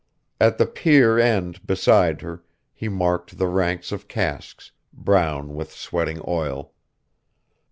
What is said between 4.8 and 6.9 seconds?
brown with sweating oil.